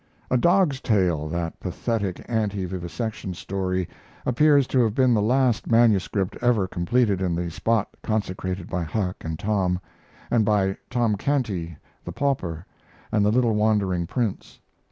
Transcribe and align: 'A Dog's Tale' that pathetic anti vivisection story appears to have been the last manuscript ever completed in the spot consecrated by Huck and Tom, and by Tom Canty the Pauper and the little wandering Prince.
'A 0.31 0.37
Dog's 0.39 0.81
Tale' 0.81 1.27
that 1.27 1.59
pathetic 1.59 2.25
anti 2.27 2.65
vivisection 2.65 3.35
story 3.35 3.87
appears 4.25 4.65
to 4.65 4.79
have 4.83 4.95
been 4.95 5.13
the 5.13 5.21
last 5.21 5.67
manuscript 5.69 6.35
ever 6.41 6.67
completed 6.67 7.21
in 7.21 7.35
the 7.35 7.51
spot 7.51 7.87
consecrated 8.01 8.67
by 8.67 8.81
Huck 8.81 9.17
and 9.21 9.37
Tom, 9.37 9.79
and 10.31 10.43
by 10.43 10.75
Tom 10.89 11.17
Canty 11.17 11.77
the 12.03 12.11
Pauper 12.11 12.65
and 13.11 13.23
the 13.23 13.31
little 13.31 13.53
wandering 13.53 14.07
Prince. 14.07 14.59